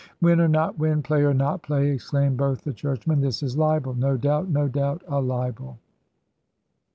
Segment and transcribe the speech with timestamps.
[0.19, 3.59] "Win or not win, play or not play," exclaimed both the churchmen, "this is a
[3.59, 5.77] libel no doubt, no doubt, a libel."